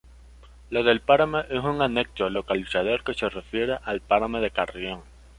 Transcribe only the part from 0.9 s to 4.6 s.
Páramo es un anexo localizador que se refiere al páramo de